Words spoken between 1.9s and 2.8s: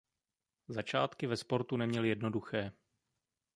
jednoduché.